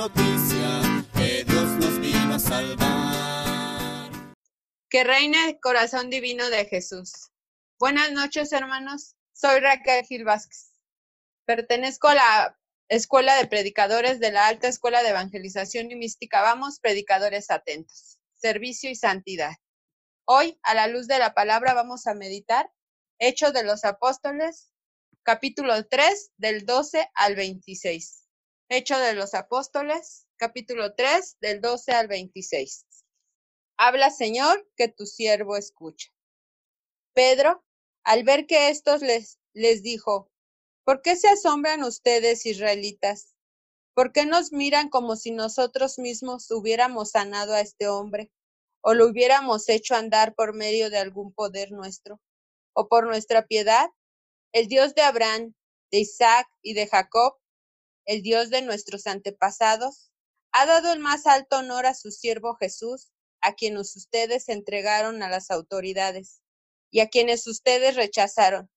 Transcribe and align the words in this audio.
noticia 0.00 1.04
que 1.12 1.44
Dios 1.44 1.68
nos 1.72 2.34
a 2.34 2.38
salvar. 2.38 4.10
Que 4.88 5.04
reine 5.04 5.50
el 5.50 5.60
corazón 5.60 6.08
divino 6.08 6.48
de 6.48 6.64
Jesús. 6.64 7.28
Buenas 7.78 8.10
noches, 8.10 8.50
hermanos. 8.52 9.14
Soy 9.34 9.60
Raquel 9.60 10.06
Gil 10.06 10.24
Vázquez. 10.24 10.72
Pertenezco 11.44 12.08
a 12.08 12.14
la 12.14 12.58
Escuela 12.88 13.36
de 13.36 13.46
Predicadores 13.46 14.20
de 14.20 14.32
la 14.32 14.46
Alta 14.46 14.68
Escuela 14.68 15.02
de 15.02 15.10
Evangelización 15.10 15.90
y 15.90 15.96
Mística. 15.96 16.40
Vamos, 16.40 16.80
predicadores 16.80 17.50
atentos. 17.50 18.18
Servicio 18.36 18.88
y 18.88 18.94
santidad. 18.94 19.52
Hoy, 20.24 20.58
a 20.62 20.72
la 20.72 20.86
luz 20.86 21.08
de 21.08 21.18
la 21.18 21.34
palabra, 21.34 21.74
vamos 21.74 22.06
a 22.06 22.14
meditar 22.14 22.70
Hechos 23.18 23.52
de 23.52 23.64
los 23.64 23.84
Apóstoles, 23.84 24.72
capítulo 25.24 25.86
3, 25.86 26.30
del 26.38 26.64
12 26.64 27.06
al 27.12 27.34
26. 27.34 28.29
Hechos 28.70 29.00
de 29.00 29.14
los 29.14 29.34
Apóstoles, 29.34 30.26
capítulo 30.36 30.94
3, 30.94 31.36
del 31.40 31.60
12 31.60 31.92
al 31.92 32.08
26. 32.08 32.86
Habla, 33.76 34.10
Señor, 34.10 34.66
que 34.76 34.88
tu 34.88 35.04
siervo 35.04 35.56
escucha. 35.56 36.10
Pedro, 37.12 37.62
al 38.04 38.24
ver 38.24 38.46
que 38.46 38.70
estos 38.70 39.02
les, 39.02 39.38
les 39.52 39.82
dijo, 39.82 40.30
¿por 40.84 41.02
qué 41.02 41.16
se 41.16 41.28
asombran 41.28 41.82
ustedes, 41.82 42.46
israelitas? 42.46 43.34
¿Por 43.94 44.12
qué 44.12 44.24
nos 44.24 44.52
miran 44.52 44.88
como 44.88 45.16
si 45.16 45.32
nosotros 45.32 45.98
mismos 45.98 46.50
hubiéramos 46.50 47.10
sanado 47.10 47.52
a 47.52 47.60
este 47.60 47.88
hombre? 47.88 48.30
o 48.82 48.94
lo 48.94 49.06
hubiéramos 49.06 49.68
hecho 49.68 49.94
andar 49.94 50.34
por 50.34 50.54
medio 50.54 50.90
de 50.90 50.98
algún 50.98 51.32
poder 51.32 51.72
nuestro, 51.72 52.20
o 52.72 52.88
por 52.88 53.06
nuestra 53.06 53.46
piedad, 53.46 53.90
el 54.52 54.68
Dios 54.68 54.94
de 54.94 55.02
Abraham, 55.02 55.54
de 55.90 56.00
Isaac 56.00 56.48
y 56.62 56.74
de 56.74 56.86
Jacob, 56.86 57.39
el 58.06 58.22
Dios 58.22 58.50
de 58.50 58.62
nuestros 58.62 59.06
antepasados, 59.06 60.10
ha 60.52 60.66
dado 60.66 60.92
el 60.92 60.98
más 60.98 61.26
alto 61.26 61.58
honor 61.58 61.86
a 61.86 61.94
su 61.94 62.10
siervo 62.10 62.56
Jesús, 62.56 63.10
a 63.40 63.54
quienes 63.54 63.96
ustedes 63.96 64.48
entregaron 64.48 65.22
a 65.22 65.28
las 65.28 65.50
autoridades, 65.50 66.42
y 66.90 67.00
a 67.00 67.08
quienes 67.08 67.46
ustedes 67.46 67.96
rechazaron, 67.96 68.68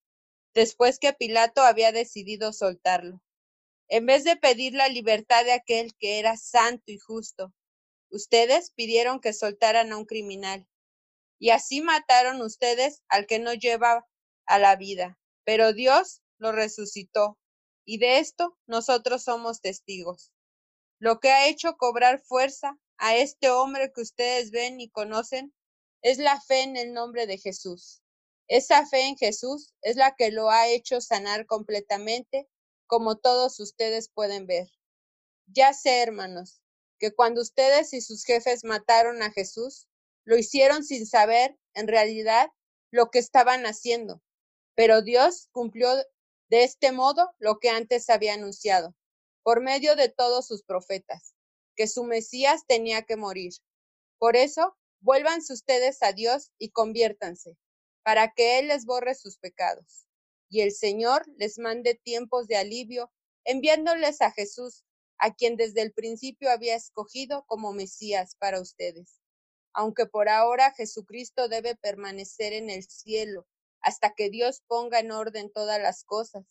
después 0.53 0.99
que 0.99 1.13
Pilato 1.13 1.61
había 1.63 1.91
decidido 1.91 2.53
soltarlo, 2.53 3.21
en 3.89 4.05
vez 4.05 4.23
de 4.23 4.37
pedir 4.37 4.73
la 4.73 4.87
libertad 4.87 5.43
de 5.45 5.53
aquel 5.53 5.93
que 5.99 6.19
era 6.19 6.37
santo 6.37 6.83
y 6.87 6.97
justo, 6.99 7.53
Ustedes 8.13 8.69
pidieron 8.69 9.19
que 9.19 9.33
soltaran 9.33 9.91
a 9.91 9.97
un 9.97 10.05
criminal, 10.05 10.67
y 11.39 11.49
así 11.49 11.81
mataron 11.81 12.43
ustedes 12.43 13.01
al 13.09 13.25
que 13.25 13.39
no 13.39 13.55
lleva 13.55 14.05
a 14.45 14.59
la 14.59 14.75
vida, 14.75 15.17
pero 15.43 15.73
Dios 15.73 16.21
lo 16.37 16.51
resucitó, 16.51 17.39
y 17.85 17.97
de 17.97 18.19
esto 18.19 18.57
nosotros 18.67 19.23
somos 19.23 19.61
testigos. 19.61 20.31
Lo 20.99 21.19
que 21.19 21.29
ha 21.29 21.47
hecho 21.47 21.75
cobrar 21.77 22.21
fuerza 22.21 22.79
a 22.97 23.15
este 23.15 23.49
hombre 23.49 23.91
que 23.93 24.01
ustedes 24.01 24.51
ven 24.51 24.79
y 24.79 24.89
conocen 24.89 25.53
es 26.01 26.17
la 26.17 26.39
fe 26.41 26.61
en 26.61 26.77
el 26.77 26.93
nombre 26.93 27.27
de 27.27 27.37
Jesús. 27.37 28.01
Esa 28.47 28.85
fe 28.85 29.07
en 29.07 29.17
Jesús 29.17 29.73
es 29.81 29.95
la 29.95 30.15
que 30.15 30.31
lo 30.31 30.49
ha 30.49 30.67
hecho 30.67 31.01
sanar 31.01 31.45
completamente, 31.45 32.47
como 32.87 33.17
todos 33.17 33.59
ustedes 33.59 34.09
pueden 34.09 34.45
ver. 34.45 34.69
Ya 35.47 35.73
sé, 35.73 36.01
hermanos, 36.01 36.61
que 36.99 37.11
cuando 37.11 37.41
ustedes 37.41 37.93
y 37.93 38.01
sus 38.01 38.23
jefes 38.25 38.63
mataron 38.63 39.23
a 39.23 39.31
Jesús, 39.31 39.87
lo 40.25 40.37
hicieron 40.37 40.83
sin 40.83 41.05
saber, 41.05 41.57
en 41.73 41.87
realidad, 41.87 42.49
lo 42.91 43.09
que 43.09 43.19
estaban 43.19 43.65
haciendo. 43.65 44.21
Pero 44.75 45.01
Dios 45.01 45.49
cumplió 45.51 45.89
de 46.53 46.63
este 46.63 46.91
modo 46.91 47.33
lo 47.39 47.57
que 47.57 47.69
antes 47.69 48.11
había 48.11 48.35
anunciado, 48.35 48.95
por 49.41 49.59
medio 49.59 49.95
de 49.95 50.07
todos 50.07 50.45
sus 50.45 50.61
profetas, 50.61 51.33
que 51.75 51.87
su 51.87 52.03
Mesías 52.03 52.67
tenía 52.67 53.01
que 53.01 53.15
morir. 53.15 53.53
Por 54.19 54.35
eso, 54.35 54.77
vuélvanse 54.99 55.51
ustedes 55.51 56.03
a 56.03 56.13
Dios 56.13 56.51
y 56.59 56.69
conviértanse, 56.69 57.57
para 58.03 58.33
que 58.35 58.59
Él 58.59 58.67
les 58.67 58.85
borre 58.85 59.15
sus 59.15 59.39
pecados. 59.39 60.05
Y 60.47 60.61
el 60.61 60.73
Señor 60.73 61.25
les 61.37 61.57
mande 61.57 61.95
tiempos 61.95 62.45
de 62.45 62.57
alivio, 62.57 63.11
enviándoles 63.45 64.21
a 64.21 64.29
Jesús, 64.29 64.83
a 65.17 65.33
quien 65.33 65.55
desde 65.55 65.81
el 65.81 65.91
principio 65.91 66.51
había 66.51 66.75
escogido 66.75 67.45
como 67.47 67.73
Mesías 67.73 68.35
para 68.35 68.61
ustedes. 68.61 69.23
Aunque 69.73 70.05
por 70.05 70.29
ahora 70.29 70.71
Jesucristo 70.75 71.47
debe 71.47 71.75
permanecer 71.75 72.53
en 72.53 72.69
el 72.69 72.83
cielo 72.83 73.47
hasta 73.83 74.13
que 74.15 74.29
Dios 74.29 74.63
ponga 74.67 74.99
en 74.99 75.11
orden 75.11 75.51
todas 75.51 75.79
las 75.81 76.03
cosas, 76.03 76.45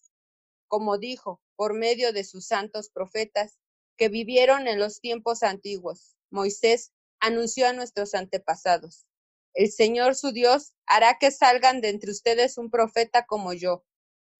como 0.69 0.98
dijo 0.98 1.41
por 1.56 1.75
medio 1.75 2.12
de 2.12 2.25
sus 2.25 2.47
santos 2.47 2.91
profetas 2.91 3.59
que 3.97 4.09
vivieron 4.09 4.69
en 4.69 4.78
los 4.78 5.00
tiempos 5.00 5.43
antiguos. 5.43 6.15
Moisés 6.31 6.93
anunció 7.20 7.66
a 7.66 7.72
nuestros 7.72 8.15
antepasados. 8.15 9.06
El 9.54 9.70
Señor 9.70 10.15
su 10.15 10.32
Dios 10.32 10.72
hará 10.87 11.19
que 11.19 11.31
salgan 11.31 11.81
de 11.81 11.88
entre 11.91 12.10
ustedes 12.10 12.56
un 12.56 12.70
profeta 12.70 13.26
como 13.26 13.53
yo. 13.53 13.84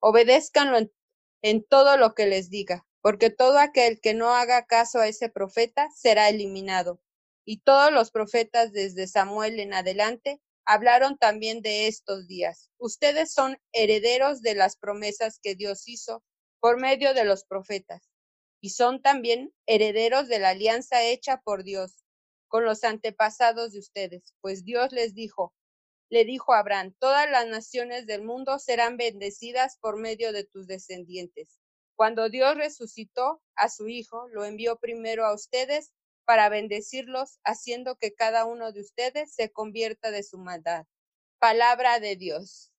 Obedézcanlo 0.01 0.79
en, 0.79 0.93
en 1.43 1.65
todo 1.65 1.97
lo 1.97 2.15
que 2.15 2.27
les 2.27 2.49
diga 2.49 2.87
porque 3.03 3.31
todo 3.31 3.59
aquel 3.59 4.01
que 4.01 4.15
no 4.15 4.35
haga 4.35 4.65
caso 4.65 5.01
a 5.01 5.09
ese 5.09 5.29
profeta 5.29 5.91
será 5.95 6.29
eliminado. 6.29 7.03
Y 7.45 7.59
todos 7.59 7.93
los 7.93 8.13
profetas 8.13 8.73
desde 8.73 9.09
Samuel 9.09 9.59
en 9.59 9.75
adelante 9.75 10.41
hablaron 10.65 11.19
también 11.19 11.63
de 11.63 11.87
estos 11.87 12.27
días. 12.27 12.71
Ustedes 12.79 13.33
son 13.33 13.59
herederos 13.73 14.43
de 14.43 14.55
las 14.55 14.77
promesas 14.77 15.39
que 15.43 15.55
Dios 15.55 15.89
hizo 15.89 16.23
por 16.61 16.81
medio 16.81 17.15
de 17.15 17.25
los 17.25 17.45
profetas, 17.45 18.09
y 18.61 18.71
son 18.71 19.03
también 19.03 19.53
herederos 19.67 20.29
de 20.29 20.39
la 20.39 20.51
alianza 20.51 21.03
hecha 21.03 21.41
por 21.45 21.65
Dios 21.65 22.05
con 22.47 22.65
los 22.65 22.85
antepasados 22.85 23.73
de 23.73 23.79
ustedes, 23.79 24.35
pues 24.41 24.63
Dios 24.65 24.93
les 24.93 25.15
dijo, 25.15 25.55
le 26.11 26.27
dijo 26.27 26.53
a 26.53 26.59
Abraham, 26.59 26.95
todas 26.99 27.31
las 27.31 27.47
naciones 27.47 28.07
del 28.07 28.23
mundo 28.23 28.59
serán 28.59 28.99
bendecidas 28.99 29.79
por 29.81 29.99
medio 29.99 30.33
de 30.33 30.45
tus 30.45 30.67
descendientes. 30.67 31.59
Cuando 31.97 32.29
Dios 32.29 32.55
resucitó 32.57 33.43
a 33.57 33.71
su 33.71 33.89
Hijo, 33.89 34.29
lo 34.29 34.45
envió 34.45 34.77
primero 34.77 35.25
a 35.25 35.35
ustedes 35.35 35.93
para 36.25 36.49
bendecirlos, 36.49 37.39
haciendo 37.45 37.97
que 37.97 38.15
cada 38.15 38.45
uno 38.45 38.73
de 38.73 38.81
ustedes 38.81 39.35
se 39.35 39.51
convierta 39.51 40.11
de 40.11 40.23
su 40.23 40.39
maldad. 40.39 40.87
Palabra 41.39 42.01
de 42.01 42.17
Dios. 42.17 42.73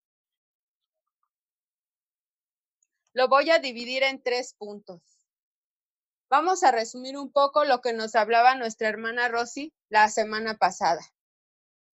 Lo 3.14 3.28
voy 3.28 3.52
a 3.52 3.60
dividir 3.60 4.04
en 4.04 4.22
tres 4.22 4.56
puntos. 4.56 5.02
Vamos 6.30 6.64
a 6.64 6.72
resumir 6.72 7.16
un 7.16 7.32
poco 7.32 7.64
lo 7.64 7.80
que 7.82 7.94
nos 7.94 8.16
hablaba 8.16 8.56
nuestra 8.56 8.90
hermana 8.90 9.28
Rosy 9.28 9.72
la 9.90 10.10
semana 10.10 10.58
pasada. 10.58 11.02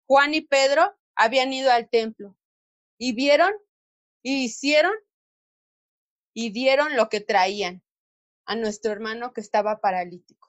Juan 0.07 0.33
y 0.33 0.43
Pedro 0.43 0.97
habían 1.17 1.53
ido 1.53 1.73
al 1.73 1.89
templo 1.89 2.37
y 2.99 3.15
vieron 3.15 3.53
y 4.23 4.45
hicieron 4.45 4.95
y 6.35 6.51
dieron 6.51 6.95
lo 6.95 7.09
que 7.09 7.21
traían 7.21 7.83
a 8.45 8.55
nuestro 8.55 8.93
hermano 8.93 9.33
que 9.33 9.41
estaba 9.41 9.81
paralítico. 9.81 10.48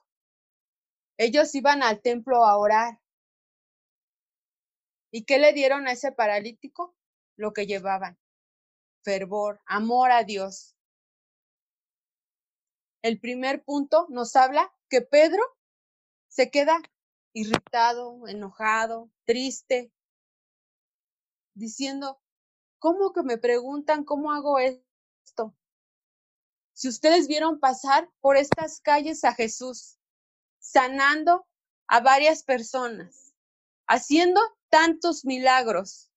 Ellos 1.22 1.54
iban 1.54 1.82
al 1.82 2.00
templo 2.00 2.46
a 2.46 2.56
orar. 2.56 2.98
¿Y 5.12 5.26
qué 5.26 5.38
le 5.38 5.52
dieron 5.52 5.86
a 5.86 5.92
ese 5.92 6.12
paralítico? 6.12 6.96
Lo 7.36 7.52
que 7.52 7.66
llevaban. 7.66 8.18
Fervor, 9.02 9.60
amor 9.66 10.12
a 10.12 10.24
Dios. 10.24 10.78
El 13.02 13.20
primer 13.20 13.62
punto 13.62 14.06
nos 14.08 14.34
habla 14.34 14.74
que 14.88 15.02
Pedro 15.02 15.42
se 16.28 16.50
queda 16.50 16.80
irritado, 17.34 18.26
enojado, 18.26 19.10
triste, 19.26 19.92
diciendo, 21.52 22.18
¿cómo 22.78 23.12
que 23.12 23.24
me 23.24 23.36
preguntan 23.36 24.04
cómo 24.04 24.32
hago 24.32 24.58
esto? 24.58 25.54
Si 26.72 26.88
ustedes 26.88 27.28
vieron 27.28 27.60
pasar 27.60 28.10
por 28.20 28.38
estas 28.38 28.80
calles 28.80 29.22
a 29.24 29.34
Jesús, 29.34 29.99
sanando 30.60 31.46
a 31.88 32.00
varias 32.00 32.44
personas, 32.44 33.34
haciendo 33.88 34.40
tantos 34.68 35.24
milagros, 35.24 36.10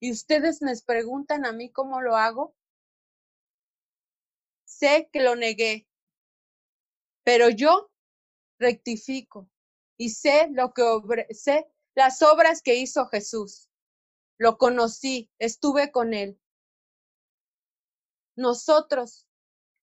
y 0.00 0.10
ustedes 0.10 0.60
me 0.60 0.74
preguntan 0.84 1.46
a 1.46 1.52
mí 1.52 1.70
cómo 1.70 2.00
lo 2.00 2.16
hago, 2.16 2.56
sé 4.64 5.08
que 5.12 5.22
lo 5.22 5.36
negué, 5.36 5.86
pero 7.22 7.48
yo 7.48 7.90
rectifico 8.58 9.48
y 9.96 10.10
sé 10.10 10.48
lo 10.50 10.74
que 10.74 10.82
sé 11.30 11.70
las 11.94 12.22
obras 12.22 12.60
que 12.60 12.74
hizo 12.74 13.06
Jesús. 13.06 13.70
Lo 14.36 14.58
conocí, 14.58 15.30
estuve 15.38 15.92
con 15.92 16.12
él. 16.12 16.40
Nosotros 18.36 19.28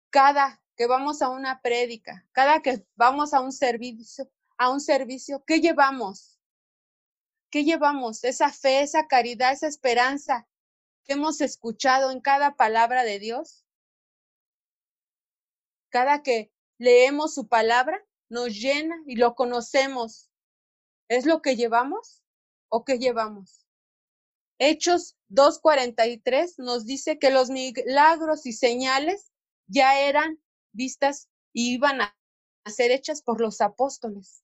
cada 0.09 0.61
que 0.79 0.87
vamos 0.87 1.21
a 1.21 1.27
una 1.27 1.61
prédica, 1.61 2.25
cada 2.31 2.61
que 2.61 2.87
vamos 2.95 3.33
a 3.33 3.41
un 3.41 3.51
servicio, 3.51 4.31
a 4.57 4.71
un 4.71 4.79
servicio, 4.79 5.43
¿qué 5.45 5.59
llevamos? 5.59 6.39
¿Qué 7.51 7.65
llevamos? 7.65 8.23
Esa 8.23 8.49
fe, 8.49 8.81
esa 8.81 9.05
caridad, 9.05 9.51
esa 9.51 9.67
esperanza 9.67 10.47
que 11.03 11.13
hemos 11.13 11.41
escuchado 11.41 12.11
en 12.11 12.21
cada 12.21 12.55
palabra 12.55 13.03
de 13.03 13.19
Dios. 13.19 13.65
Cada 15.89 16.23
que 16.23 16.49
leemos 16.77 17.33
su 17.33 17.49
palabra, 17.49 18.01
nos 18.29 18.53
llena 18.53 18.95
y 19.05 19.17
lo 19.17 19.35
conocemos. 19.35 20.31
¿Es 21.09 21.25
lo 21.25 21.41
que 21.41 21.57
llevamos 21.57 22.23
o 22.69 22.85
qué 22.85 22.99
llevamos? 22.99 23.65
Hechos 24.59 25.17
2.43 25.29 26.53
nos 26.59 26.85
dice 26.85 27.19
que 27.19 27.31
los 27.31 27.49
milagros 27.49 28.45
y 28.45 28.53
señales 28.53 29.33
ya 29.67 29.99
eran 29.99 30.39
vistas 30.79 31.27
y 31.53 31.73
iban 31.73 31.99
a 32.01 32.15
ser 32.65 32.91
hechas 32.91 33.21
por 33.21 33.41
los 33.41 33.59
apóstoles. 33.59 34.43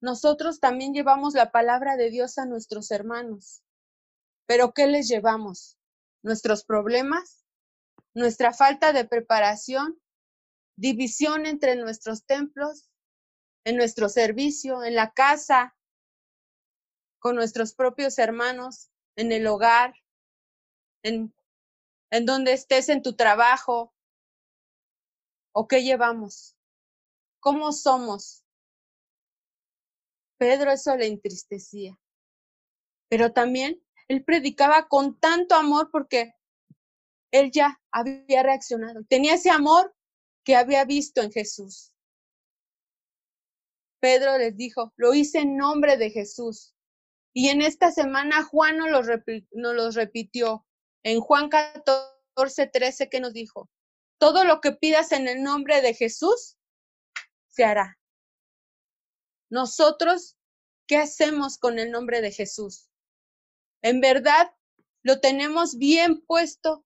Nosotros 0.00 0.60
también 0.60 0.94
llevamos 0.94 1.34
la 1.34 1.50
palabra 1.50 1.96
de 1.96 2.08
Dios 2.08 2.38
a 2.38 2.46
nuestros 2.46 2.90
hermanos. 2.90 3.62
Pero 4.46 4.72
¿qué 4.72 4.86
les 4.86 5.08
llevamos? 5.08 5.76
¿Nuestros 6.22 6.64
problemas? 6.64 7.44
¿Nuestra 8.14 8.54
falta 8.54 8.94
de 8.94 9.04
preparación? 9.04 10.00
¿División 10.76 11.44
entre 11.44 11.76
nuestros 11.76 12.24
templos? 12.24 12.88
¿En 13.64 13.76
nuestro 13.76 14.08
servicio? 14.08 14.82
¿En 14.84 14.94
la 14.94 15.10
casa? 15.10 15.76
¿Con 17.18 17.36
nuestros 17.36 17.74
propios 17.74 18.18
hermanos? 18.18 18.88
¿En 19.16 19.32
el 19.32 19.46
hogar? 19.46 19.92
¿En, 21.02 21.34
en 22.10 22.24
donde 22.24 22.54
estés 22.54 22.88
en 22.88 23.02
tu 23.02 23.16
trabajo? 23.16 23.92
¿O 25.52 25.66
qué 25.66 25.82
llevamos? 25.82 26.56
¿Cómo 27.40 27.72
somos? 27.72 28.44
Pedro 30.38 30.70
eso 30.70 30.96
le 30.96 31.06
entristecía. 31.06 31.98
Pero 33.08 33.32
también 33.32 33.82
él 34.08 34.24
predicaba 34.24 34.88
con 34.88 35.18
tanto 35.18 35.54
amor 35.54 35.90
porque 35.90 36.34
él 37.30 37.50
ya 37.50 37.80
había 37.90 38.42
reaccionado. 38.42 39.04
Tenía 39.04 39.34
ese 39.34 39.50
amor 39.50 39.94
que 40.44 40.56
había 40.56 40.84
visto 40.84 41.20
en 41.20 41.30
Jesús. 41.30 41.92
Pedro 44.00 44.38
les 44.38 44.56
dijo, 44.56 44.92
lo 44.96 45.12
hice 45.12 45.40
en 45.40 45.56
nombre 45.56 45.96
de 45.96 46.10
Jesús. 46.10 46.74
Y 47.34 47.48
en 47.48 47.62
esta 47.62 47.90
semana 47.90 48.44
Juan 48.44 48.78
nos 48.78 48.90
los, 48.90 49.94
repitió. 49.94 50.66
En 51.04 51.20
Juan 51.20 51.48
14, 51.48 52.66
13, 52.66 53.08
que 53.08 53.20
nos 53.20 53.32
dijo, 53.32 53.68
todo 54.18 54.44
lo 54.44 54.60
que 54.60 54.72
pidas 54.72 55.12
en 55.12 55.28
el 55.28 55.42
nombre 55.42 55.80
de 55.80 55.94
Jesús, 55.94 56.56
se 57.48 57.64
hará. 57.64 57.98
Nosotros, 59.50 60.36
¿qué 60.86 60.96
hacemos 60.98 61.58
con 61.58 61.78
el 61.78 61.90
nombre 61.90 62.20
de 62.20 62.32
Jesús? 62.32 62.90
En 63.82 64.00
verdad, 64.00 64.54
lo 65.02 65.20
tenemos 65.20 65.78
bien 65.78 66.20
puesto. 66.20 66.84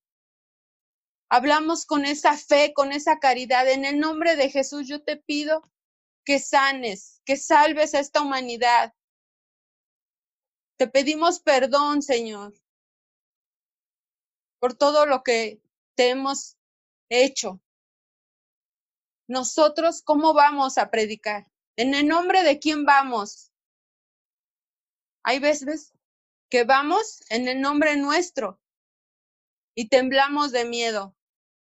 Hablamos 1.29 1.87
con 1.87 2.05
esa 2.05 2.37
fe, 2.37 2.73
con 2.75 2.93
esa 2.93 3.19
caridad. 3.19 3.69
En 3.69 3.85
el 3.85 3.99
nombre 3.99 4.37
de 4.37 4.51
Jesús 4.51 4.87
yo 4.87 5.03
te 5.03 5.17
pido 5.17 5.71
que 6.25 6.39
sanes, 6.39 7.21
que 7.25 7.37
salves 7.37 7.95
a 7.95 8.01
esta 8.01 8.21
humanidad. 8.21 8.95
Te 10.77 10.87
pedimos 10.87 11.41
perdón, 11.41 12.03
Señor, 12.03 12.55
por 14.59 14.75
todo 14.75 15.07
lo 15.07 15.23
que 15.23 15.61
te 15.95 16.11
hemos 16.11 16.57
hecho. 17.13 17.61
Nosotros, 19.29 20.03
¿cómo 20.03 20.35
vamos 20.35 20.79
a 20.79 20.91
predicar? 20.91 21.47
¿En 21.77 21.95
el 21.95 22.09
nombre 22.09 22.43
de 22.43 22.59
quién 22.59 22.85
vamos? 22.85 23.53
Hay 25.23 25.39
veces 25.39 25.93
que 26.51 26.65
vamos 26.65 27.23
en 27.31 27.49
el 27.49 27.61
nombre 27.61 27.97
nuestro 27.97 28.61
y 29.75 29.89
temblamos 29.89 30.53
de 30.53 30.65
miedo, 30.65 31.17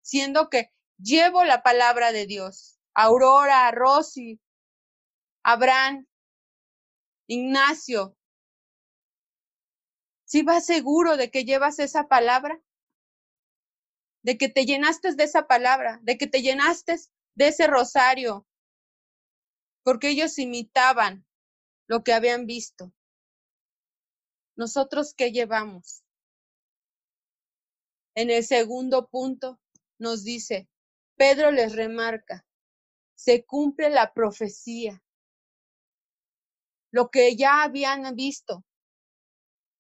siendo 0.02 0.50
que 0.50 0.72
llevo 0.98 1.44
la 1.44 1.62
palabra 1.62 2.12
de 2.12 2.26
Dios. 2.26 2.78
Aurora, 2.94 3.70
Rosy, 3.70 4.40
Abraham, 5.42 6.06
Ignacio. 7.26 8.16
¿Sí 10.24 10.42
vas 10.42 10.66
seguro 10.66 11.16
de 11.16 11.30
que 11.30 11.44
llevas 11.44 11.78
esa 11.78 12.08
palabra? 12.08 12.60
De 14.24 14.36
que 14.38 14.48
te 14.48 14.64
llenaste 14.64 15.14
de 15.14 15.24
esa 15.24 15.46
palabra, 15.46 16.00
de 16.02 16.18
que 16.18 16.26
te 16.26 16.42
llenaste 16.42 16.96
de 17.34 17.48
ese 17.48 17.66
rosario, 17.66 18.46
porque 19.84 20.08
ellos 20.08 20.38
imitaban 20.38 21.26
lo 21.86 22.02
que 22.02 22.14
habían 22.14 22.46
visto. 22.46 22.92
¿Nosotros 24.56 25.14
qué 25.14 25.30
llevamos? 25.30 26.02
En 28.16 28.30
el 28.30 28.44
segundo 28.44 29.08
punto 29.08 29.60
nos 29.98 30.24
dice, 30.24 30.68
Pedro 31.16 31.50
les 31.50 31.74
remarca, 31.74 32.46
se 33.14 33.44
cumple 33.44 33.90
la 33.90 34.14
profecía, 34.14 35.02
lo 36.92 37.10
que 37.10 37.36
ya 37.36 37.62
habían 37.62 38.14
visto, 38.14 38.64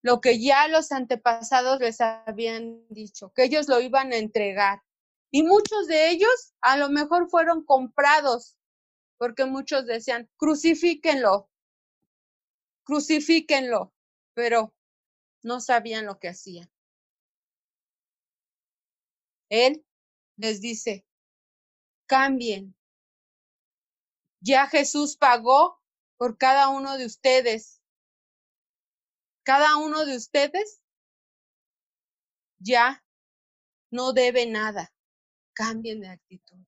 lo 0.04 0.20
que 0.20 0.38
ya 0.38 0.68
los 0.68 0.92
antepasados 0.92 1.80
les 1.80 1.98
habían 2.02 2.86
dicho, 2.90 3.32
que 3.34 3.44
ellos 3.44 3.68
lo 3.68 3.80
iban 3.80 4.12
a 4.12 4.18
entregar. 4.18 4.82
Y 5.30 5.42
muchos 5.44 5.86
de 5.86 6.10
ellos 6.10 6.52
a 6.60 6.76
lo 6.76 6.90
mejor 6.90 7.30
fueron 7.30 7.64
comprados, 7.64 8.58
porque 9.16 9.46
muchos 9.46 9.86
decían, 9.86 10.28
crucifíquenlo, 10.36 11.48
crucifíquenlo, 12.84 13.94
pero 14.34 14.74
no 15.42 15.62
sabían 15.62 16.04
lo 16.04 16.18
que 16.18 16.28
hacían. 16.28 16.70
Él 19.48 19.86
les 20.36 20.60
dice, 20.60 21.06
cambien. 22.04 22.76
Ya 24.40 24.66
Jesús 24.66 25.16
pagó 25.16 25.80
por 26.18 26.36
cada 26.36 26.68
uno 26.68 26.98
de 26.98 27.06
ustedes. 27.06 27.73
Cada 29.44 29.76
uno 29.76 30.04
de 30.06 30.16
ustedes 30.16 30.80
ya 32.58 33.04
no 33.90 34.12
debe 34.12 34.46
nada 34.46 34.92
cambien 35.52 36.00
de 36.00 36.08
actitud. 36.08 36.58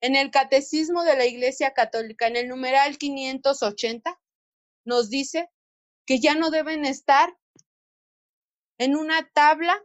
En 0.00 0.16
el 0.16 0.30
Catecismo 0.30 1.04
de 1.04 1.16
la 1.16 1.26
Iglesia 1.26 1.74
Católica, 1.74 2.26
en 2.26 2.36
el 2.36 2.48
numeral 2.48 2.98
580, 2.98 4.20
nos 4.84 5.10
dice 5.10 5.48
que 6.06 6.18
ya 6.18 6.34
no 6.34 6.50
deben 6.50 6.84
estar 6.84 7.38
en 8.78 8.96
una 8.96 9.28
tabla 9.30 9.80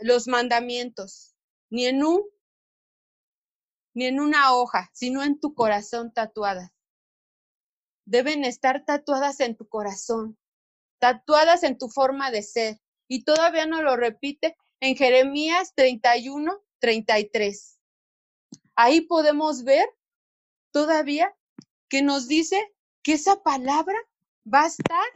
los 0.00 0.26
mandamientos, 0.26 1.34
ni 1.68 1.86
en 1.86 2.02
un 2.02 2.24
ni 3.92 4.06
en 4.06 4.20
una 4.20 4.54
hoja, 4.54 4.90
sino 4.92 5.22
en 5.22 5.40
tu 5.40 5.54
corazón 5.54 6.12
tatuadas. 6.12 6.75
Deben 8.06 8.44
estar 8.44 8.84
tatuadas 8.84 9.40
en 9.40 9.56
tu 9.56 9.68
corazón, 9.68 10.38
tatuadas 10.98 11.62
en 11.62 11.76
tu 11.76 11.88
forma 11.88 12.30
de 12.30 12.42
ser. 12.42 12.80
Y 13.08 13.24
todavía 13.24 13.66
no 13.66 13.82
lo 13.82 13.96
repite 13.96 14.56
en 14.80 14.96
Jeremías 14.96 15.74
31, 15.74 16.60
33. 16.80 17.78
Ahí 18.74 19.02
podemos 19.02 19.64
ver 19.64 19.86
todavía 20.72 21.34
que 21.88 22.02
nos 22.02 22.28
dice 22.28 22.60
que 23.02 23.14
esa 23.14 23.42
palabra 23.42 23.98
va 24.52 24.64
a 24.64 24.66
estar 24.66 25.06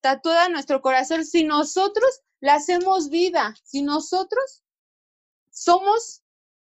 tatuada 0.00 0.46
en 0.46 0.52
nuestro 0.52 0.80
corazón 0.82 1.24
si 1.24 1.44
nosotros 1.44 2.22
la 2.40 2.54
hacemos 2.54 3.10
vida, 3.10 3.54
si 3.62 3.82
nosotros 3.82 4.64
somos 5.50 6.22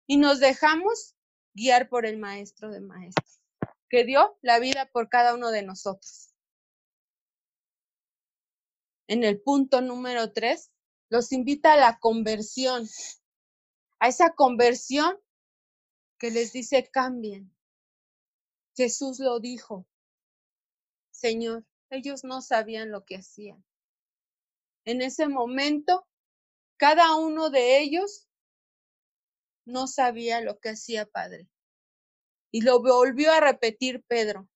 y 0.06 0.16
nos 0.16 0.40
dejamos 0.40 1.16
guiar 1.54 1.88
por 1.88 2.06
el 2.06 2.18
Maestro 2.18 2.70
de 2.70 2.80
Maestros, 2.80 3.41
que 3.92 4.06
dio 4.06 4.38
la 4.40 4.58
vida 4.58 4.90
por 4.90 5.10
cada 5.10 5.34
uno 5.34 5.50
de 5.50 5.62
nosotros. 5.62 6.34
En 9.06 9.22
el 9.22 9.38
punto 9.42 9.82
número 9.82 10.32
tres, 10.32 10.72
los 11.10 11.30
invita 11.30 11.74
a 11.74 11.76
la 11.76 11.98
conversión, 11.98 12.88
a 13.98 14.08
esa 14.08 14.30
conversión 14.30 15.18
que 16.18 16.30
les 16.30 16.54
dice 16.54 16.88
cambien. 16.90 17.54
Jesús 18.74 19.18
lo 19.18 19.40
dijo, 19.40 19.86
Señor, 21.10 21.66
ellos 21.90 22.24
no 22.24 22.40
sabían 22.40 22.90
lo 22.90 23.04
que 23.04 23.16
hacían. 23.16 23.62
En 24.86 25.02
ese 25.02 25.28
momento, 25.28 26.08
cada 26.78 27.14
uno 27.16 27.50
de 27.50 27.82
ellos 27.82 28.26
no 29.66 29.86
sabía 29.86 30.40
lo 30.40 30.60
que 30.60 30.70
hacía 30.70 31.04
Padre. 31.04 31.51
Y 32.52 32.60
lo 32.60 32.80
volvió 32.80 33.32
a 33.32 33.40
repetir 33.40 34.04
Pedro. 34.06 34.48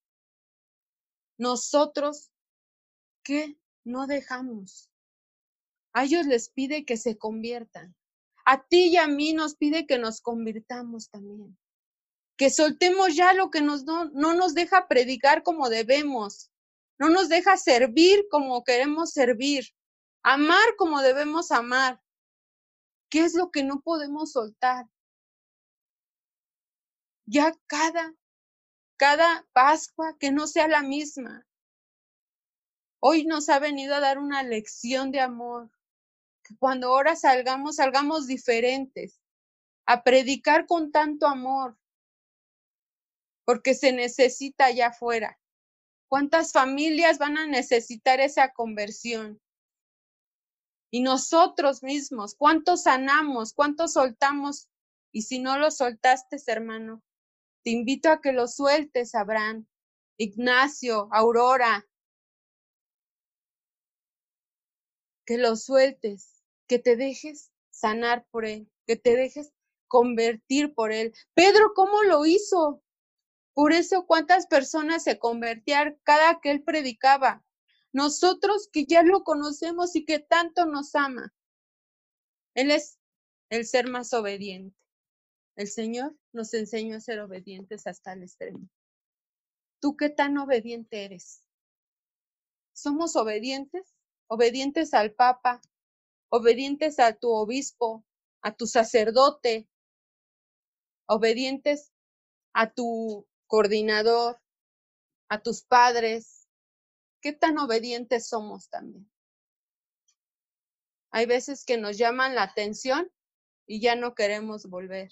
Nosotros, 1.39 2.31
¿qué 3.25 3.59
no 3.85 4.07
dejamos? 4.07 4.91
A 5.93 6.05
ellos 6.05 6.27
les 6.27 6.51
pide 6.51 6.85
que 6.85 6.99
se 6.99 7.17
conviertan. 7.17 7.97
A 8.45 8.63
ti 8.67 8.89
y 8.89 8.97
a 8.99 9.07
mí 9.07 9.33
nos 9.33 9.57
pide 9.57 9.87
que 9.87 9.99
nos 9.99 10.21
convirtamos 10.21 11.11
también. 11.11 11.59
Que 12.37 12.51
soltemos 12.51 13.17
ya 13.17 13.33
lo 13.33 13.51
que 13.51 13.63
nos 13.63 13.85
no, 13.85 14.05
no 14.11 14.35
nos 14.35 14.55
deja 14.55 14.89
predicar 14.89 15.43
como 15.43 15.71
debemos. 15.71 16.51
No 16.99 17.09
nos 17.09 17.29
deja 17.29 17.57
servir 17.57 18.27
como 18.31 18.63
queremos 18.63 19.11
servir. 19.11 19.65
Amar 20.23 20.77
como 20.77 21.01
debemos 21.01 21.51
amar. 21.51 22.01
¿Qué 23.11 23.25
es 23.25 23.35
lo 23.35 23.51
que 23.51 23.65
no 23.65 23.81
podemos 23.81 24.33
soltar? 24.33 24.87
Ya 27.27 27.53
cada 27.67 28.15
cada 28.97 29.47
Pascua 29.53 30.17
que 30.19 30.31
no 30.31 30.47
sea 30.47 30.69
la 30.69 30.83
misma. 30.83 31.47
Hoy 33.01 33.27
nos 33.27 33.49
ha 33.49 33.59
venido 33.59 33.95
a 33.95 34.01
dar 34.01 34.19
una 34.19 34.43
lección 34.43 35.11
de 35.13 35.21
amor. 35.21 35.71
Que 36.43 36.57
cuando 36.57 36.89
ahora 36.89 37.17
salgamos, 37.17 37.77
salgamos 37.77 38.27
diferentes, 38.27 39.21
a 39.85 40.03
predicar 40.03 40.67
con 40.67 40.93
tanto 40.93 41.27
amor, 41.27 41.77
porque 43.45 43.75
se 43.75 43.93
necesita 43.93 44.67
allá 44.67 44.89
afuera. 44.89 45.39
¿Cuántas 46.09 46.53
familias 46.53 47.19
van 47.19 47.37
a 47.37 47.47
necesitar 47.47 48.21
esa 48.21 48.53
conversión? 48.53 49.41
Y 50.93 51.01
nosotros 51.01 51.83
mismos, 51.83 52.37
¿cuántos 52.37 52.85
sanamos? 52.85 53.53
¿Cuántos 53.53 53.95
soltamos? 53.95 54.69
Y 55.13 55.23
si 55.23 55.41
no 55.41 55.59
lo 55.59 55.73
soltaste, 55.73 56.37
hermano, 56.47 57.03
te 57.67 57.73
invito 57.73 58.11
a 58.11 58.21
que 58.21 58.31
lo 58.31 58.47
sueltes, 58.47 59.17
Abraham, 59.17 59.67
Ignacio, 60.19 61.09
Aurora, 61.11 61.85
que 65.27 65.37
lo 65.37 65.57
sueltes, 65.57 66.45
que 66.69 66.79
te 66.79 66.95
dejes 66.95 67.51
sanar 67.71 68.25
por 68.31 68.45
él, 68.45 68.71
que 68.87 68.95
te 68.95 69.17
dejes 69.17 69.53
convertir 69.89 70.75
por 70.75 70.93
él. 70.93 71.13
Pedro, 71.35 71.73
¿cómo 71.75 72.05
lo 72.05 72.25
hizo? 72.25 72.85
Por 73.53 73.73
eso 73.73 74.07
cuántas 74.07 74.47
personas 74.47 75.03
se 75.03 75.19
convertían 75.19 75.99
cada 76.05 76.39
que 76.39 76.53
él 76.53 76.63
predicaba. 76.63 77.45
Nosotros 77.93 78.69
que 78.73 78.87
ya 78.87 79.03
lo 79.03 79.25
conocemos 79.25 79.97
y 79.97 80.05
que 80.05 80.21
tanto 80.21 80.67
nos 80.67 80.95
ama. 80.95 81.35
Él 82.55 82.71
es 82.71 83.01
el 83.51 83.67
ser 83.67 83.89
más 83.89 84.13
obediente. 84.13 84.86
El 85.57 85.69
Señor 85.69 86.15
nos 86.33 86.53
enseñó 86.53 86.97
a 86.97 87.01
ser 87.01 87.21
obedientes 87.21 87.87
hasta 87.87 88.13
el 88.13 88.23
extremo. 88.23 88.69
¿Tú 89.81 89.97
qué 89.97 90.11
tan 90.11 90.37
obediente 90.37 91.05
eres? 91.05 91.43
¿Somos 92.75 93.17
obedientes? 93.17 93.95
Obedientes 94.29 94.93
al 94.93 95.13
Papa, 95.13 95.63
obedientes 96.29 96.99
a 96.99 97.15
tu 97.15 97.31
obispo, 97.31 98.05
a 98.43 98.55
tu 98.55 98.67
sacerdote, 98.67 99.67
obedientes 101.07 101.93
a 102.53 102.71
tu 102.73 103.27
coordinador, 103.47 104.39
a 105.29 105.41
tus 105.41 105.63
padres. 105.63 106.49
¿Qué 107.23 107.33
tan 107.33 107.59
obedientes 107.59 108.29
somos 108.29 108.69
también? 108.69 109.11
Hay 111.13 111.25
veces 111.25 111.65
que 111.65 111.79
nos 111.79 111.97
llaman 111.97 112.35
la 112.35 112.43
atención 112.43 113.11
y 113.67 113.81
ya 113.81 113.97
no 113.97 114.15
queremos 114.15 114.67
volver. 114.67 115.11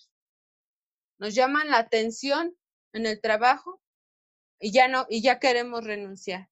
Nos 1.18 1.34
llaman 1.34 1.68
la 1.68 1.78
atención 1.78 2.56
en 2.92 3.06
el 3.06 3.20
trabajo 3.20 3.80
y 4.60 4.72
ya 4.72 4.88
no 4.88 5.06
y 5.08 5.22
ya 5.22 5.38
queremos 5.38 5.84
renunciar. 5.84 6.48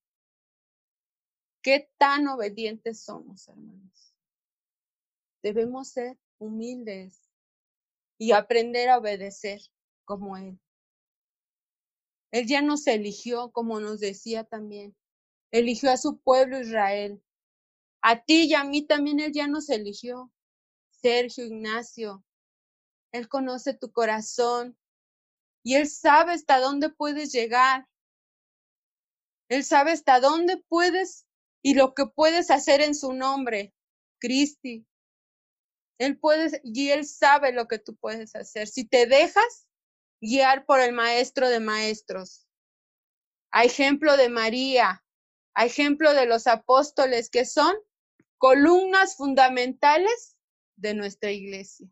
¿Qué 1.63 1.91
tan 1.99 2.27
obedientes 2.29 3.03
somos, 3.03 3.49
hermanos? 3.49 4.15
Debemos 5.43 5.89
ser 5.89 6.19
humildes 6.39 7.31
y 8.19 8.33
aprender 8.33 8.89
a 8.89 8.99
obedecer 8.99 9.61
como 10.05 10.37
Él. 10.37 10.59
Él 12.33 12.47
ya 12.47 12.63
nos 12.63 12.87
eligió, 12.87 13.51
como 13.53 13.79
nos 13.79 14.01
decía 14.01 14.45
también. 14.45 14.97
Eligió 15.53 15.91
a 15.91 15.97
su 15.97 16.19
pueblo 16.19 16.61
Israel. 16.61 17.23
A 18.01 18.25
ti 18.25 18.45
y 18.45 18.55
a 18.55 18.65
mí 18.65 18.83
también 18.87 19.21
Él 19.21 19.33
ya 19.33 19.47
nos 19.47 19.69
eligió. 19.69 20.33
Sergio, 20.91 21.45
Ignacio. 21.45 22.25
Él 23.13 23.29
conoce 23.29 23.75
tu 23.75 23.93
corazón 23.93 24.77
y 25.63 25.77
Él 25.77 25.89
sabe 25.89 26.33
hasta 26.33 26.59
dónde 26.59 26.91
puedes 26.91 27.33
llegar. 27.33 27.87
Él 29.49 29.65
sabe 29.65 29.93
hasta 29.93 30.19
dónde 30.19 30.57
puedes 30.69 31.27
y 31.63 31.75
lo 31.75 31.95
que 31.95 32.07
puedes 32.07 32.51
hacer 32.51 32.81
en 32.81 32.95
su 32.95 33.13
nombre, 33.13 33.75
Cristi. 34.19 34.87
Él 35.99 36.19
puede 36.19 36.61
y 36.65 36.91
él 36.91 37.07
sabe 37.07 37.53
lo 37.53 37.69
que 37.69 37.79
tú 37.79 37.95
puedes 37.97 38.35
hacer. 38.35 38.67
Si 38.67 38.85
te 38.85 39.07
dejas 39.07 39.69
guiar 40.21 40.65
por 40.65 40.81
el 40.81 40.93
maestro 40.93 41.49
de 41.49 41.61
maestros. 41.61 42.49
A 43.51 43.65
ejemplo 43.65 44.17
de 44.17 44.29
María, 44.29 45.05
a 45.55 45.67
ejemplo 45.67 46.15
de 46.15 46.27
los 46.27 46.47
apóstoles 46.47 47.29
que 47.29 47.45
son 47.45 47.75
columnas 48.39 49.17
fundamentales 49.17 50.37
de 50.77 50.95
nuestra 50.95 51.31
iglesia. 51.31 51.87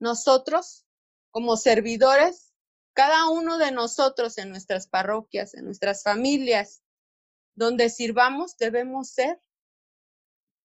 Nosotros, 0.00 0.86
como 1.30 1.56
servidores, 1.56 2.52
cada 2.94 3.28
uno 3.28 3.58
de 3.58 3.72
nosotros 3.72 4.38
en 4.38 4.50
nuestras 4.50 4.88
parroquias, 4.88 5.54
en 5.54 5.64
nuestras 5.64 6.02
familias, 6.02 6.82
donde 7.54 7.90
sirvamos, 7.90 8.56
debemos 8.56 9.10
ser 9.10 9.40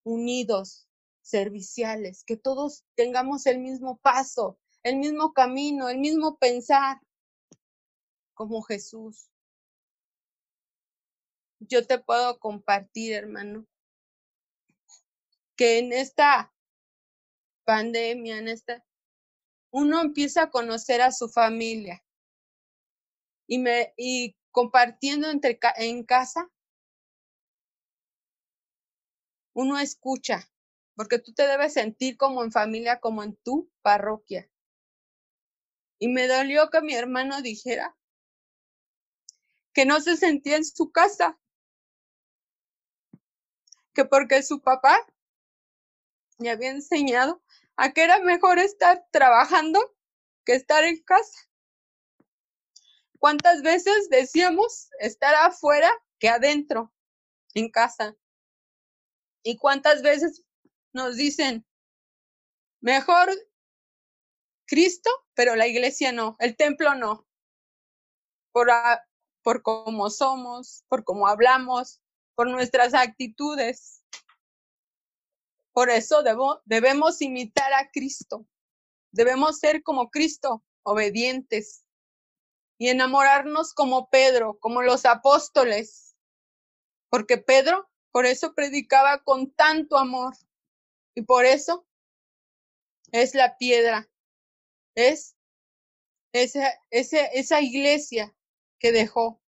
unidos, 0.03 0.87
serviciales, 1.21 2.23
que 2.23 2.37
todos 2.37 2.83
tengamos 2.95 3.45
el 3.45 3.59
mismo 3.59 3.97
paso, 3.97 4.59
el 4.83 4.97
mismo 4.97 5.33
camino, 5.33 5.89
el 5.89 5.97
mismo 5.97 6.37
pensar, 6.37 6.99
como 8.33 8.61
Jesús. 8.61 9.29
Yo 11.59 11.87
te 11.87 11.97
puedo 11.99 12.39
compartir, 12.39 13.13
hermano, 13.13 13.65
que 15.55 15.79
en 15.79 15.93
esta 15.93 16.53
pandemia, 17.63 18.37
en 18.37 18.49
esta, 18.49 18.83
uno 19.73 20.01
empieza 20.01 20.43
a 20.43 20.51
conocer 20.51 21.01
a 21.01 21.11
su 21.11 21.27
familia 21.29 22.03
y 23.47 23.57
me 23.57 23.93
y 23.97 24.37
compartiendo 24.51 25.29
entre 25.31 25.59
en 25.77 26.03
casa 26.03 26.47
uno 29.53 29.79
escucha, 29.79 30.47
porque 30.95 31.17
tú 31.17 31.33
te 31.33 31.47
debes 31.47 31.73
sentir 31.73 32.17
como 32.17 32.43
en 32.43 32.51
familia, 32.51 32.99
como 32.99 33.23
en 33.23 33.35
tu 33.37 33.71
parroquia. 33.81 34.49
Y 35.99 36.07
me 36.07 36.27
dolió 36.27 36.69
que 36.69 36.81
mi 36.81 36.93
hermano 36.93 37.41
dijera 37.41 37.95
que 39.73 39.85
no 39.85 40.01
se 40.01 40.17
sentía 40.17 40.57
en 40.57 40.65
su 40.65 40.91
casa, 40.91 41.39
que 43.93 44.05
porque 44.05 44.43
su 44.43 44.61
papá 44.61 44.99
me 46.37 46.49
había 46.49 46.71
enseñado 46.71 47.43
a 47.75 47.91
que 47.91 48.03
era 48.03 48.19
mejor 48.19 48.59
estar 48.59 49.05
trabajando 49.11 49.95
que 50.45 50.53
estar 50.53 50.83
en 50.83 51.01
casa. 51.03 51.37
¿Cuántas 53.19 53.61
veces 53.61 54.09
decíamos 54.09 54.89
estar 54.99 55.33
afuera 55.35 55.89
que 56.19 56.29
adentro, 56.29 56.93
en 57.53 57.71
casa? 57.71 58.15
¿Y 59.43 59.57
cuántas 59.57 60.01
veces 60.01 60.43
nos 60.93 61.15
dicen, 61.15 61.65
mejor 62.81 63.29
Cristo, 64.65 65.09
pero 65.33 65.55
la 65.55 65.67
iglesia 65.67 66.11
no, 66.11 66.35
el 66.39 66.55
templo 66.55 66.95
no? 66.95 67.25
Por, 68.51 68.69
por 69.41 69.61
cómo 69.61 70.09
somos, 70.09 70.83
por 70.87 71.03
cómo 71.03 71.27
hablamos, 71.27 72.01
por 72.35 72.49
nuestras 72.49 72.93
actitudes. 72.93 74.02
Por 75.73 75.89
eso 75.89 76.23
debemos 76.65 77.21
imitar 77.21 77.73
a 77.73 77.89
Cristo. 77.91 78.45
Debemos 79.11 79.59
ser 79.59 79.83
como 79.83 80.09
Cristo, 80.09 80.63
obedientes 80.83 81.83
y 82.77 82.89
enamorarnos 82.89 83.73
como 83.73 84.09
Pedro, 84.09 84.57
como 84.59 84.81
los 84.81 85.05
apóstoles. 85.05 86.15
Porque 87.09 87.37
Pedro 87.37 87.89
por 88.13 88.27
eso 88.27 88.53
predicaba 88.53 89.23
con 89.23 89.51
tanto 89.51 89.97
amor. 89.97 90.35
Y 91.15 91.23
por 91.23 91.45
eso 91.45 91.87
es 93.11 93.33
la 93.33 93.57
piedra. 93.57 94.07
Es 94.95 95.35
esa, 96.31 96.71
esa, 96.91 97.25
esa 97.25 97.61
iglesia 97.61 98.35
que 98.79 98.91
dejó. 98.91 99.41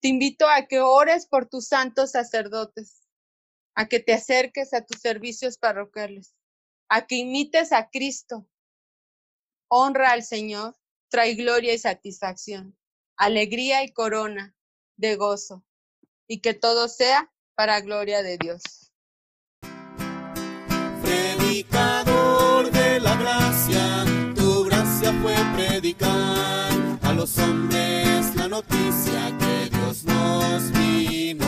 Te 0.00 0.08
invito 0.08 0.48
a 0.48 0.66
que 0.66 0.80
ores 0.80 1.26
por 1.26 1.48
tus 1.48 1.68
santos 1.68 2.10
sacerdotes, 2.10 3.05
a 3.76 3.86
que 3.86 4.00
te 4.00 4.14
acerques 4.14 4.72
a 4.72 4.84
tus 4.84 5.00
servicios 5.00 5.58
parroquiales, 5.58 6.34
a 6.88 7.06
que 7.06 7.16
imites 7.16 7.72
a 7.72 7.90
Cristo. 7.90 8.48
Honra 9.68 10.12
al 10.12 10.24
Señor, 10.24 10.76
trae 11.10 11.34
gloria 11.34 11.74
y 11.74 11.78
satisfacción, 11.78 12.76
alegría 13.16 13.84
y 13.84 13.92
corona 13.92 14.56
de 14.96 15.16
gozo, 15.16 15.64
y 16.26 16.40
que 16.40 16.54
todo 16.54 16.88
sea 16.88 17.30
para 17.54 17.80
gloria 17.80 18.22
de 18.22 18.38
Dios. 18.38 18.62
Predicador 21.02 22.70
de 22.70 23.00
la 23.00 23.14
gracia, 23.16 24.04
tu 24.34 24.64
gracia 24.64 25.12
fue 25.20 25.36
predicar 25.54 26.72
a 27.02 27.12
los 27.12 27.36
hombres 27.38 28.34
la 28.36 28.48
noticia 28.48 29.36
que 29.38 29.68
Dios 29.70 30.04
nos 30.04 30.72
dio. 30.72 31.45